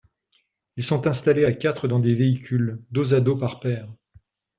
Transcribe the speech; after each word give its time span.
Ils 0.77 0.83
sont 0.83 1.05
installés 1.05 1.45
à 1.45 1.51
quatre 1.53 1.87
dans 1.87 1.99
des 1.99 2.15
véhicules, 2.15 2.81
dos 2.89 3.13
à 3.13 3.21
dos 3.21 3.37
par 3.37 3.59
paires. 3.59 3.93